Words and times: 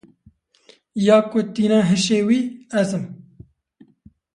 Ya 1.05 1.17
ku 1.29 1.39
tîne 1.53 1.79
hişê 1.89 2.19
wî 2.27 2.39
ez 2.79 2.89
im. 2.97 3.05